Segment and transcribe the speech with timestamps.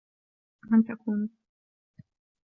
[0.69, 1.27] من تكونيِِ؟